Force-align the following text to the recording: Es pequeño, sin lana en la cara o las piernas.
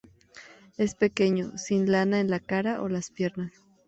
Es 0.79 0.95
pequeño, 0.95 1.55
sin 1.59 1.91
lana 1.91 2.21
en 2.21 2.31
la 2.31 2.39
cara 2.39 2.81
o 2.81 2.89
las 2.89 3.11
piernas. 3.11 3.51